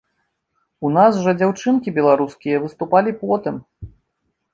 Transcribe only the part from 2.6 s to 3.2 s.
выступалі